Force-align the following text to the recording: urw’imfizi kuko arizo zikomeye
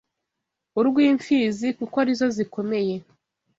urw’imfizi 0.79 1.67
kuko 1.77 1.95
arizo 2.03 2.27
zikomeye 2.35 2.95